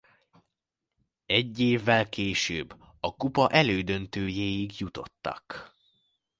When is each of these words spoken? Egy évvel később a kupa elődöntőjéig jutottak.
Egy 1.25 1.59
évvel 1.59 2.09
később 2.09 2.75
a 2.99 3.15
kupa 3.15 3.49
elődöntőjéig 3.49 4.79
jutottak. 4.79 5.75